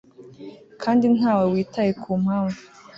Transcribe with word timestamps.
kandi 0.81 1.05
ntawe 1.15 1.45
witaye 1.53 1.91
ku 2.01 2.11
mpamvu 2.23 2.61